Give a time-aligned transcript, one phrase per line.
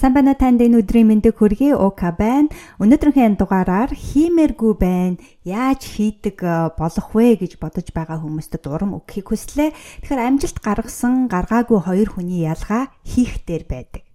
[0.00, 1.76] Сайн байна танд энэ өдрийн мэндийг хүргэе.
[1.76, 2.48] Ока байна.
[2.80, 5.20] Өнөөдрийнхээ дугаараар хиймээргүй байна.
[5.44, 9.76] Яаж хийдэг э, болох вэ гэж бодож байгаа хүмүүстд урам өгөхийг хүслээ.
[9.76, 14.08] Тэгэхээр амжилт гаргасан гаргаагүй хоёр хүний ялгаа хийх дээр байдаг.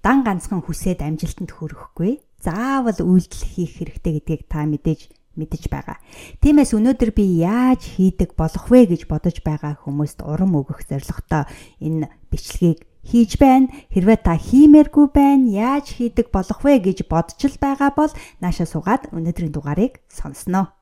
[0.00, 2.24] Дан ганцхан хүсээд амжилтанд хүрэхгүй.
[2.40, 5.98] Заавал үйлдэл хийх хэрэгтэй гэдгийг та мэдээж мэдэж байгаа.
[6.40, 11.46] Тиймээс өнөөдөр би яаж хийдэг болох вэ гэж бодож байгаа хүмүүст урам өгөх зорилготой
[11.82, 13.68] энэ бичлэгийг хийж байна.
[13.92, 19.12] Хэрвээ та хиймээргүй байна, яаж хийдэг болох вэ гэж бодж л байгаа бол нааша суугаад
[19.12, 20.72] өнөөдрийн дугаарыг сонсноо.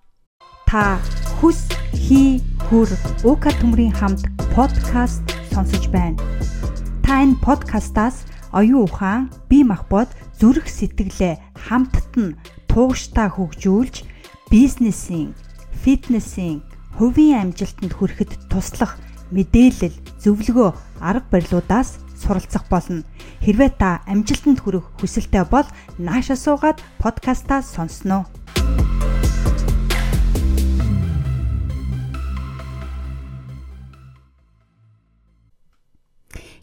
[0.70, 1.02] Та
[1.42, 2.88] хүс хий хүр
[3.26, 6.16] уука төмрийн хамт подкаст сонсож байна.
[7.02, 10.08] Та энэ подкастаас оюун ухаан, бие махбод,
[10.38, 12.36] зүрх сэтгэлээ хамтд нь
[12.70, 14.11] тууштай хөгжүүлж
[14.52, 15.32] бизнесийн,
[15.80, 16.60] фитнесийн,
[17.00, 19.00] хувийн амжилтанд хүрэхэд туслах
[19.32, 23.00] мэдээлэл, зөвлөгөө, арга барилуудаас суралцах болно.
[23.40, 25.64] Хэрвээ та амжилтанд хүрэх хүсэлтэй бол
[25.96, 28.28] нааша суугаад подкастаа сонсноо.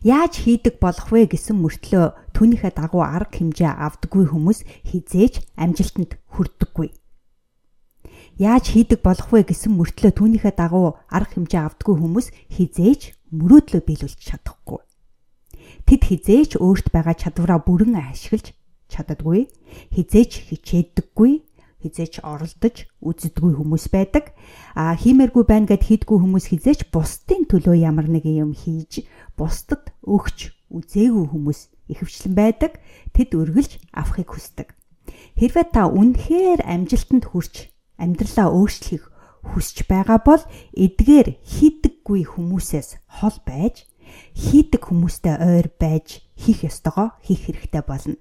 [0.06, 4.62] Яаж хийдэг болох вэ гэсэн мөртлөө түүнийхээ дагуу арга хэмжээ авдаггүй хүмүүс
[4.94, 6.94] хизээж амжилтанд хүрдэггүй.
[8.40, 13.02] Яаж хийдэг болох вэ гэсэн мөртлөө түүнийхээ дагуу арга хэмжээ авдаггүй хүмүүс хизээж
[13.36, 14.80] мөрөөдлөө биелүүлж чадахгүй.
[15.84, 18.56] Тэд хизээч өөрт байгаа чадвараа бүрэн ашиглаж
[18.88, 19.52] чаддаггүй,
[19.92, 21.32] хизээч хичээддэггүй,
[21.84, 24.32] хизээч оролдож үздэггүй хүмүүс байдаг.
[24.72, 29.04] А хиймээргүй байна гэд хийдгүү хүмүүс хизээч бусдын төлөө ямар нэгэн юм хийж,
[29.36, 31.60] бусдад өгч үзээгүй хүмүүс
[31.92, 32.80] ихэвчлэн байдаг.
[33.12, 34.72] Тэд өргөлж авахыг хүсдэг.
[35.36, 37.68] Хэрвээ та үнэхээр амжилтанд хүрч
[38.00, 39.06] амьдралаа өөрчлөхийг
[39.44, 40.44] хүсэж байгаа бол
[40.76, 43.88] эдгээр хийдэггүй хүмүүсээс хол байж
[44.34, 48.18] хийдэг хүмүүстэй ойр байж хийх ёстойгоо хийх хэрэгтэй болно.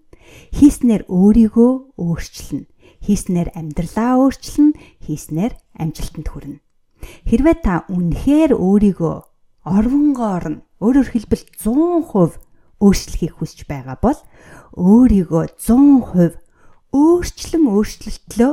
[0.53, 2.69] Хийснээр өөрийгөө өөрчилнө.
[3.01, 4.77] Хийснээр амьдралаа өөрчилнө.
[5.07, 6.61] Хийснээр амжилтанд хүрнэ.
[7.29, 9.17] Хэрвээ та үнэхээр өөрийгөө
[9.65, 12.37] орвонгоор нь өөрөөр хэлбэл 100%
[12.83, 14.19] өөрчлөхийг хүсэж байгаа бол
[14.77, 16.37] өөрийгөө 100%
[16.93, 18.53] өөрчлөн өөрчлөлтлөө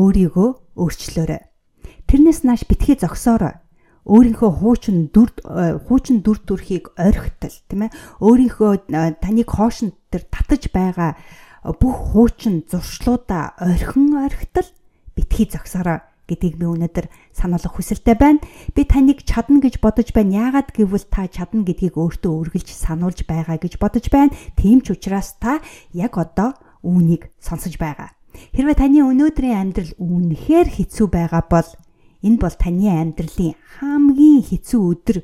[0.00, 0.48] өөрийгөө
[0.80, 1.42] өөрчлөөрэй.
[2.08, 3.60] Тэрнээс нааш битгий зогсоорой
[4.08, 7.94] өөрийнхөө хуучин дүр э, хуучин дүр төрхийг орхитол тийм ээ
[8.24, 11.20] өөрийнхөө э, таныг хоошин дээр татаж байгаа
[11.76, 14.68] бүх хуучин зуршлуудаа орхин орхитол
[15.12, 16.00] битгий зогсороо
[16.30, 18.40] гэдгийг би өнөөдөр сануулгах хүсэлтэй байна.
[18.72, 20.48] Би таныг чадна гэж бодож байна.
[20.48, 24.32] Яагаад гэвэл та чадна гэдгийг өөртөө үргэлж сануулж байгаа гэж бодож байна.
[24.54, 25.58] Тийм ч учраас та
[25.92, 26.54] яг одоо
[26.86, 28.14] үүнийг сонсож байгаа.
[28.56, 31.68] Хэрвээ таны өнөөдрийн амьдрал үнэхээр хэцүү байгаа бол
[32.20, 35.18] Энэ бол таны амьдралын хамгийн хэцүү өдөр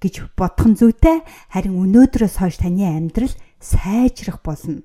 [0.00, 1.20] гэж бодох нь зүйтэй.
[1.52, 4.80] Харин өнөөдрөөс хойш таны амьдрал сайжрах болно.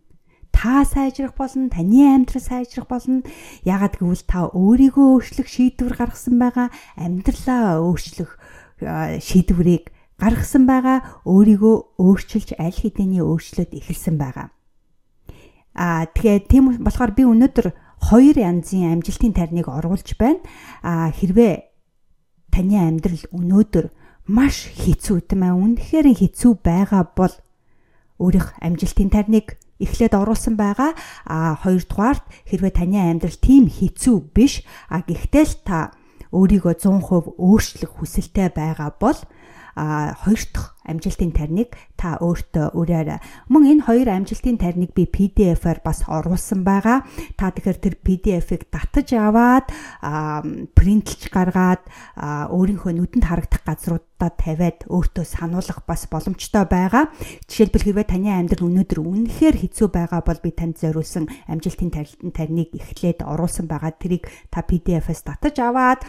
[0.51, 3.23] Та сайжрах болно, таны амьдрал сайжрах болно.
[3.63, 6.67] Ягаад гэвэл та өөрийгөө өөрчлөх шийдвэр гаргасан байгаа,
[6.99, 8.35] амьдралаа өөрчлөх
[9.23, 14.51] шийдвэрийг гаргасан байгаа, өөрийгөө өөрчилж аль хэдийн өөрчлөлт эхэлсэн байгаа.
[15.77, 17.67] Аа тэгэхээр тийм болохоор би өнөөдөр
[18.09, 20.41] хоёр янзын амжилтын тарныг оруулж байна.
[20.81, 21.53] А хэрвээ
[22.49, 23.85] таны амьдрал өнөөдөр
[24.27, 27.33] маш хэцүү тийм ээ үнэхээр хэцүү байгаа бол
[28.17, 30.97] өөрийнх амжилтын тарныг эхлээд оруулсан байгаа.
[31.29, 35.79] А хоёрдугаарт хэрвээ таны амьдрал тийм хэцүү биш а гэхдээ л та
[36.33, 39.17] өөрийгөө 100% өөрчлөх хүсэлтэй байгаа бол
[39.77, 43.09] а хоёр дахь амжилтын тарныг та өөртөө өөрөөр
[43.51, 47.03] мөн энэ хоёр амжилтын тарныг би PDF-аар бас оруулсан байгаа.
[47.35, 49.69] Та тэгэхээр тэр PDF-ийг татаж аваад
[50.73, 51.83] принтлж гаргаад
[52.17, 57.11] өөрийнхөө нүдэнд харагдах газруудаа тавиад өөртөө сануулгах бас боломжтой байгаа.
[57.51, 61.91] Жишээлбэл хэрвээ таны амьдрал өнөөдөр үнэхээр хэцүү байгаа бол би танд зориулсан амжилтын
[62.33, 63.93] тарныг эхлээд оруулсан байгаа.
[63.93, 66.07] Тэрийг та PDF-аас татаж аваад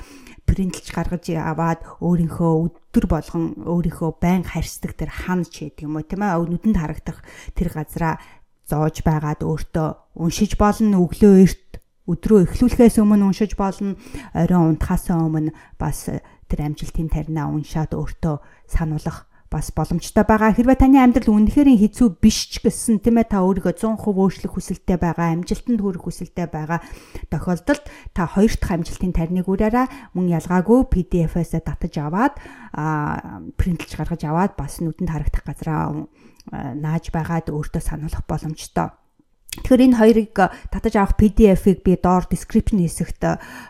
[0.48, 6.04] принтлж гаргаж аваад өөрийнхөө өдөр болгон өөрийнхөө байн харьцдаг тэр ханж гэдэг юм уу?
[6.04, 7.24] Тийм ээ нүдэнд харагдах
[7.56, 8.20] тэр газраа
[8.68, 9.88] зоож байгаад өөртөө
[10.20, 13.96] уншиж болно өглөө эрт өдрөө эхлүүлэхээс өмнө уншиж болно.
[14.36, 18.36] Оройн унтахаас өмнө бас тэр амжилтын таринаа уншаад өөртөө
[18.68, 20.52] сануулах бас боломжтой байгаа.
[20.52, 25.00] Хэрвээ таны амьдрал үнэхээр хэцүү биш ч гэсэн тийм ээ та өөрийгөө 100% өөрчлөх хүсэлтэй
[25.00, 26.84] байгаа, амжилтанд хүрэх хүсэлтэй байгаа
[27.32, 32.36] тохиолдолд та хоёр дахь амжилтын тарныг үрээрээ мөн ялгаагүй PDF-ээс татаж аваад
[33.56, 36.04] принтлж гаргаж аваад бас нүдэнд харагдах газараа
[36.52, 38.92] нааж байгаад өөртөө сануулах боломжтой.
[39.64, 40.32] Тэгэхээр энэ хоёрыг
[40.70, 43.22] татаж авах PDF-ийг би доор description хэсэгт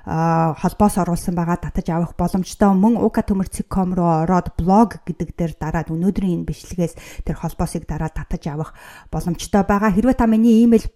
[0.04, 6.44] холбоос оруулсан байгаа татаж авах боломжтой мөн uka.com руу ороод блог гэдэг дээр дараад өнөөдрийн
[6.44, 8.76] энэ бичлэгээс тэр холбоосыг дараад татаж авах
[9.10, 9.90] боломжтой байгаа.
[9.96, 10.86] Хэрвээ та миний имэйл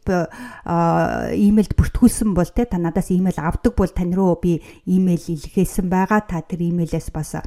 [1.34, 6.20] имэйлд бүртгүүлсэн бол те та надаас имэйл авдаг бол тань руу би имэйл илгээсэн байгаа.
[6.28, 7.40] Та тэр имэйлээс бас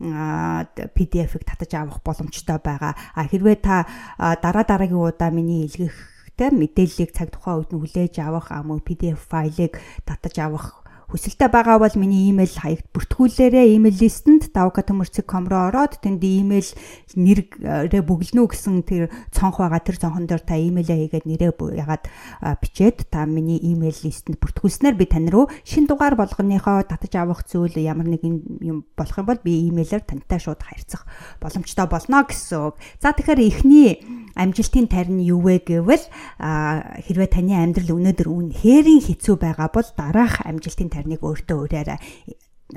[0.00, 2.96] PDF-ийг татаж авах боломжтой байгаа.
[3.16, 3.84] А хэрвээ та
[4.16, 9.20] дараа дараагийн удаа миний илгэх хэрэгтэй мэдээллийг цаг тухайн үед нь хүлээж авах ам PDF
[9.28, 9.76] файлыг
[10.08, 13.74] татаж авах Хүсэлтэй байгаа бол миний имэйл хаягт бүртгүүлээрэй.
[13.74, 16.70] Имэйл листэнд davka.com руу ороод тэнд имэйл
[17.18, 19.82] нэрээ бүглэнүү гэсэн тэр цонх байгаа.
[19.82, 21.50] Тэр цонхон дээр та имэйлээ хийгээд нэрээ
[21.82, 22.06] ягаад
[22.62, 27.74] бичээд та миний имэйл листэнд бүртгүүлснээр би тань руу шин дугаар болгоныхоо татаж авах зүйл
[27.74, 31.10] ямар нэгэн юм болох юм бол би имэйлээр тантай шууд харьцах
[31.42, 32.78] боломжтой болно гэсэн үг.
[33.02, 33.98] За тэгэхээр эхний
[34.34, 36.04] амжилтын тарин юу вэ гэвэл
[36.38, 41.98] хэрвээ таны амьдрал өнөөдөр үнэхэрийн хэцүү байгаа бол дараах амжилтын тарныг өөртөө өөрөөрэй.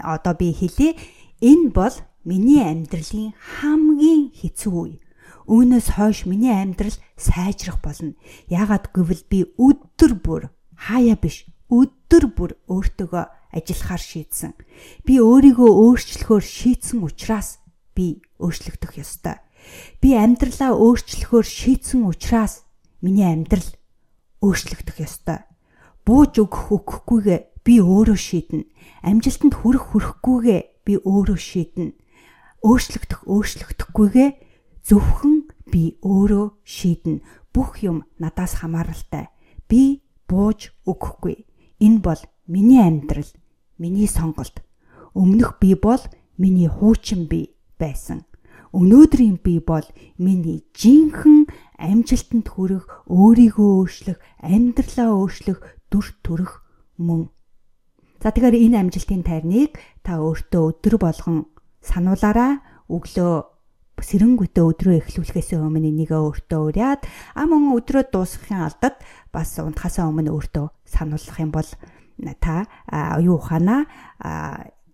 [0.02, 0.98] Одоо би хэлье.
[1.42, 1.96] Энэ бол
[2.26, 4.98] миний амьдралын хамгийн хэцүү үе.
[5.46, 8.16] Үүнээс хойш миний амьдрал сайжрах болно.
[8.48, 10.44] Яагаад гэвэл би өдөр бүр
[10.80, 14.54] хаяа биш өдөр бүр өөртөөгөө ажиллахаар шийдсэн.
[15.04, 17.60] Би өөрийгөө өөрчлөхөөр шийдсэн учраас
[17.92, 19.38] би өөрчлөгдөх ёстой.
[20.02, 22.64] Би амьдралаа өөрчлөхөөр шийдсэн учраас
[23.02, 23.68] миний амьдрал
[24.44, 25.48] өөрчлөгдөх ёстой.
[26.04, 28.68] Бууж өгөх өгөхгүйгээ би өөрөө шийднэ.
[29.08, 31.96] Амжилтанд хүрэх хүрэхгүйгээ би өөрөө шийднэ.
[32.60, 34.30] Өөрчлөгдөх өөрчлөгдөхгүйгээ
[34.84, 37.24] зөвхөн би өөрөө шийднэ.
[37.56, 39.32] Бүх юм надаас хамааралтай.
[39.72, 41.48] Би бууж өгөхгүй.
[41.80, 43.32] Энэ бол миний амьдрал,
[43.80, 44.60] миний сонголт.
[45.16, 46.04] Өмнөх би бол
[46.36, 48.28] миний хуучин би байсан.
[48.74, 49.86] Өнөөдрийн би бол
[50.18, 55.60] миний жинхэнэ амжилтанд хүрэх, өөрийгөө өөрчлөх, амьдралаа өөрчлөх,
[55.94, 56.66] дүр төрх
[56.98, 57.30] мөн
[58.24, 61.52] За тэгэхээр энэ амжилтын тайрныг та өөртөө өдөр болгон
[61.84, 62.64] сануулаарай.
[62.88, 63.36] Өглөө
[64.00, 67.04] сэрэнгүтээ өдрөө эхлүүлэхээс өмнө энийгээ өөртөө уриад
[67.36, 68.96] а мөн өдрөө дуусгахын алдад
[69.36, 71.68] бас унтахаас өмнө өөртөө сануулах юм бол
[72.40, 73.82] та оюун ухаанаа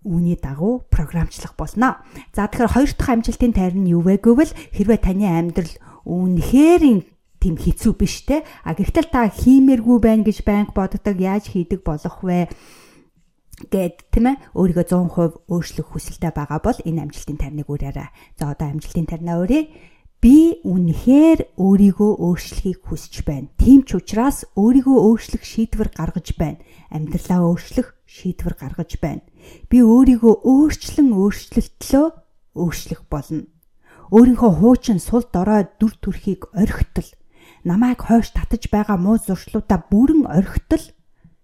[0.10, 2.02] үүний дагуу програмчлах болно.
[2.34, 5.74] За тэгэхээр хоёр дахь амжилтын тайрн нь юу вэ гэвэл хэрвээ таны амьдрал
[6.10, 7.06] үнэхээр
[7.40, 12.20] тийм хэцүү биш те а гэхдээ та хиймээргүй байна гэж байнга боддог яаж хийдэг болох
[12.26, 12.50] вэ?
[13.68, 18.40] гээд тийм ээ өөрийгөө 100% өөрчлөх хүсэлтэй байгаа бол энэ амжилтын тарныг үрээрээ.
[18.40, 19.68] За одоо амжилтын тарнаа өрөө.
[20.24, 23.52] Би үнэхээр өөрийгөө өөрчлөхийг хүсэж байна.
[23.60, 26.64] Тийм ч учраас өөрийгөө өөрчлөх шийдвэр гаргаж байна.
[26.92, 29.22] Амьдралаа өөрчлөх шийдвэр гаргаж байна.
[29.70, 32.08] Би өөрийгөө өөрчлөн өөрчлөлтлөө
[32.58, 33.46] өөрчлөх болно.
[34.10, 37.10] Өөрийнхөө хуучин сул дорой дүр төрхийг орхитол
[37.62, 40.82] намайг хойш татаж байгаа муу зуршлуудаа бүрэн орхитол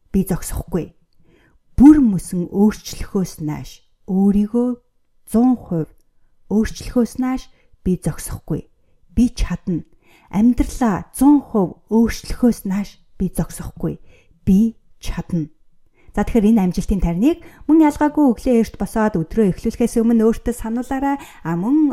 [0.09, 0.95] би зогсохгүй
[1.75, 4.69] бүр мөсөн өөрчлөхөөс нааш өөрийгөө
[5.27, 5.91] 100%
[6.55, 7.41] өөрчлөхөөс нааш
[7.83, 8.61] би зогсохгүй.
[9.15, 9.83] Би чадна.
[10.31, 13.99] Амьдралаа 100% өөрчлөхөөс нааш би зогсохгүй.
[14.47, 15.51] Би чадна.
[16.15, 21.19] За тэгэхээр энэ амжилтын тарныг мөн ялгаагүй өглөө эрт босоод өдрөө эхлүүлэхээс өмнө өөртөө сануулаарай.
[21.43, 21.91] А мөн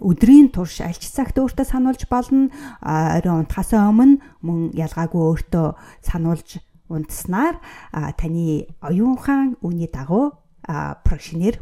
[0.00, 2.48] өдрийн турш альч цагт өөртөө сануулж болно.
[2.80, 5.66] Орой унтахаас өмнө мөн ялгаагүй өөртөө
[6.00, 7.60] сануулж унтснаар
[7.92, 10.32] таны оюун ухаан үүний дагуу
[11.04, 11.60] прогшинер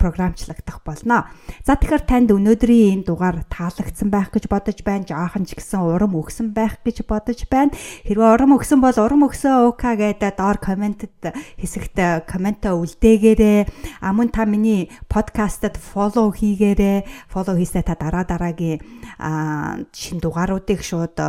[0.00, 1.28] програмчлагдах болно.
[1.68, 5.04] За тэгэхээр танд өнөөдрийн энэ дугаар таалагдсан байх гэж бодож байна.
[5.04, 7.76] Жаахан ч гэсэн урам өгсөн байх гэж бодож байна.
[8.08, 13.68] Хэрвээ урам өгсөн бол урам өгсөн уука гэдэг доор комментэд хэсэгт комментаа үлдээгээрэй.
[14.00, 17.04] Амун та миний подкастад фоллоу хийгээрэй.
[17.28, 18.80] Фоллоу хийснээр та дараа дараагийн
[19.92, 21.20] шин дугааруудыг шууд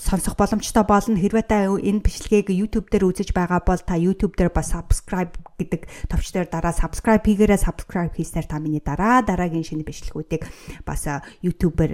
[0.00, 1.20] сонсох боломжтой болно.
[1.20, 5.90] Хэрвээ та энэ бичлэгийг YouTube дээр үзэж байгаа бол та YouTube дээр бас subscribe гэдэг
[6.08, 10.46] товч дээр дараа subscribe хийгээрэй Тэрээр subscribe хийснээр та миний дараа дараагийн шинэ бичлэгүүдийг
[10.86, 11.10] бас
[11.42, 11.92] YouTube-ээр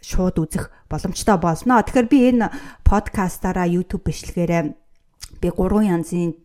[0.00, 1.82] шууд үзэх боломжтой болно.
[1.82, 2.46] Тэгэхээр би энэ
[2.86, 4.62] подкастаараа YouTube бичлэгээрээ
[5.42, 6.38] би гурван янзын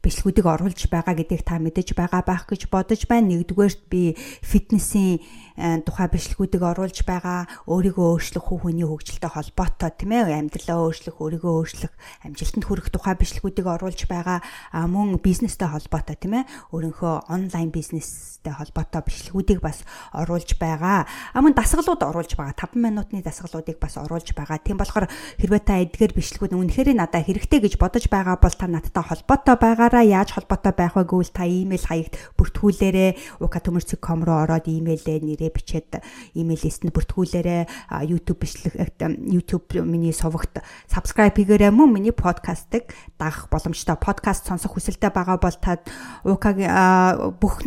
[0.00, 3.36] бичлэгүүдийг оруулж байгаа гэдгийг та мэдэж байгаа байх гэж бодож байна.
[3.36, 5.20] Нэгдүгээрт би фитнесийн
[5.60, 7.44] э, тухай бичлэгүүдийг оруулж байгаа.
[7.68, 11.92] Өөрийгөө өөрчлөх хүү хөний хөгжилтэй холбоотой тийм ээ амьдралаа өөрчлөх, өөрийгөө өөрчлөх,
[12.24, 14.40] амжилтанд хүрэх тухай бичлэгүүдийг оруулж байгаа.
[14.72, 19.84] Мөн бизнестэй холбоотой тийм ээ өөрийнхөө онлайн бизнестэй холбоотой бичлэгүүдийг бас
[20.16, 21.04] оруулж байгаа.
[21.36, 22.56] Мөн дасгалууд оруулж байгаа.
[22.56, 24.56] 5 минутын дасгалуудыг бас оруулж байгаа.
[24.64, 29.04] Тийм болохоор хэрвээ та эдгээр бичлэгүүд үнэхээр надад хэрэгтэй гэж бодож байгаа бол та надтай
[29.04, 34.70] холбоотой байгаа дугаараа яаж холбоотой байх вэ гэвэл та имэйл хаягт бүртгүүлээрээ ukatumers.com руу ороод
[34.70, 35.98] имэйлээ нэрээ бичээд
[36.38, 38.78] имэйл лист нь бүртгүүлээрээ YouTube бичлэг
[39.26, 43.98] YouTube миний сувагт subscribe хийгээрэй мөн миний подкастыг дагах боломжтой.
[43.98, 45.82] Подкаст сонсох хүсэлтэй байгаа бол та
[46.22, 47.66] укагийн бүх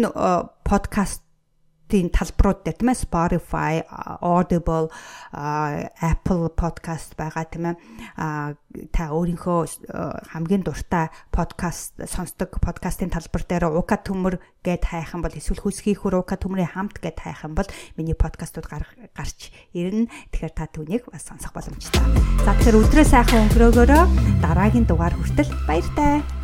[0.63, 1.23] подкаст
[1.84, 3.74] подкастын талбарууд дээр тийм ээ Spotify,
[4.24, 4.90] Audible,
[5.34, 7.78] Apple Podcast байгаа тийм ээ
[8.90, 9.60] та өөрийнхөө
[10.34, 16.18] хамгийн дуртай подкаст сонсдог подкастын талбар дээр Ука төмөр гэд хайх юм бол эсвэл хүсхийхүр
[16.24, 18.66] Ука төмрийн хамт гэд хайх юм бол миний подкастууд
[19.13, 20.10] гарч ирнэ.
[20.34, 22.02] Тэгэхээр та түүнийг бас сонсох боломжтой.
[22.42, 24.04] За тэгэхээр өдрөө сайхан өнгөрөөгөөрөө
[24.42, 26.43] дараагийн дугаар хүртэл баяр таа.